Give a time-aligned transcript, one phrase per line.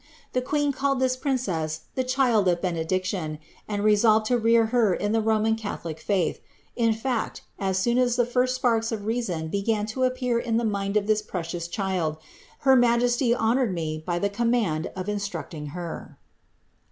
[0.33, 4.65] The queen called this princess the ^ child of bene diction,' and resolved to rear
[4.73, 6.39] her in the Roman catholic liuth.
[6.75, 10.65] In iact, as soon as the first sparks of reason began to appear in the
[10.65, 12.17] mind of this precious child,
[12.61, 16.17] her majesty honoured me by the command of instrocting her."